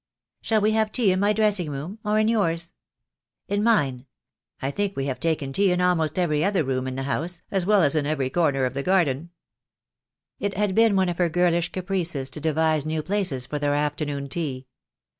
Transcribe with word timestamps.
"Shall 0.41 0.61
we 0.61 0.71
have 0.71 0.91
tea 0.91 1.11
in 1.11 1.19
my 1.19 1.31
dressing 1.31 1.69
room— 1.69 1.99
or 2.03 2.17
in 2.17 2.27
yours?" 2.27 2.73
"In 3.47 3.61
mine. 3.61 4.07
I 4.59 4.71
think 4.71 4.95
we 4.95 5.05
have 5.05 5.19
taken 5.19 5.53
tea 5.53 5.71
in 5.71 5.79
almost 5.79 6.17
every 6.17 6.43
other 6.43 6.63
room 6.63 6.87
in 6.87 6.95
the 6.95 7.03
house, 7.03 7.43
as 7.51 7.67
well 7.67 7.83
as 7.83 7.95
in 7.95 8.07
every 8.07 8.31
corner 8.31 8.65
of 8.65 8.73
the 8.73 8.81
garden." 8.81 9.29
It 10.39 10.57
had 10.57 10.73
been 10.73 10.95
one 10.95 11.09
of 11.09 11.19
her 11.19 11.29
girlish 11.29 11.71
caprices 11.71 12.31
to 12.31 12.41
devise 12.41 12.83
new 12.83 13.03
places 13.03 13.45
for 13.45 13.59
their 13.59 13.75
afternoon 13.75 14.27
tea. 14.27 14.65